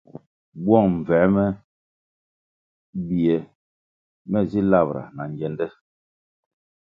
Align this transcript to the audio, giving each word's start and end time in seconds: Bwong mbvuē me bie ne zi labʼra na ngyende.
Bwong 0.63 0.89
mbvuē 0.97 1.25
me 1.35 1.45
bie 3.07 3.35
ne 4.31 4.39
zi 4.49 4.59
labʼra 4.71 5.03
na 5.15 5.23
ngyende. 5.31 5.67